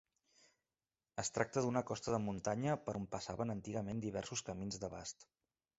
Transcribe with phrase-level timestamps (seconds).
[1.23, 5.29] Es tracta d'una costa de muntanya per on passaven antigament diversos camins de bast.